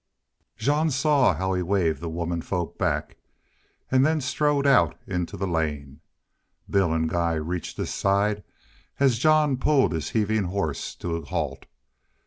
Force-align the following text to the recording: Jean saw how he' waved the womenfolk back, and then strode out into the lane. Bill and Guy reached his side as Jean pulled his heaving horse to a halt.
Jean 0.57 0.89
saw 0.89 1.35
how 1.35 1.53
he' 1.53 1.61
waved 1.61 2.01
the 2.01 2.09
womenfolk 2.09 2.75
back, 2.79 3.17
and 3.91 4.03
then 4.03 4.19
strode 4.19 4.65
out 4.65 4.97
into 5.05 5.37
the 5.37 5.45
lane. 5.45 6.01
Bill 6.67 6.91
and 6.91 7.07
Guy 7.07 7.35
reached 7.35 7.77
his 7.77 7.93
side 7.93 8.43
as 8.99 9.19
Jean 9.19 9.57
pulled 9.57 9.91
his 9.93 10.09
heaving 10.09 10.45
horse 10.45 10.95
to 10.95 11.17
a 11.17 11.25
halt. 11.25 11.67